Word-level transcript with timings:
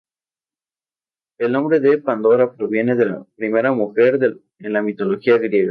El 1.37 1.51
nombre 1.51 1.79
de 1.79 1.99
Pandora 1.99 2.51
proviene 2.55 2.95
de 2.95 3.05
la 3.05 3.23
primera 3.35 3.71
mujer 3.71 4.17
en 4.57 4.73
la 4.73 4.81
mitología 4.81 5.37
griega. 5.37 5.69